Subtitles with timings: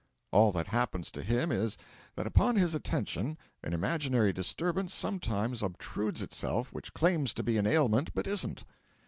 [0.31, 1.77] All that happens to him is,
[2.15, 7.67] that upon his attention an imaginary disturbance sometimes obtrudes itself which claims to be an
[7.67, 8.63] ailment, but isn't.